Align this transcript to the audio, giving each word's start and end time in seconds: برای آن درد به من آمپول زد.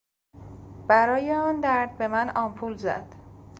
برای 0.87 1.33
آن 1.33 1.59
درد 1.59 1.97
به 1.97 2.07
من 2.07 2.29
آمپول 2.37 2.77
زد. 2.77 3.15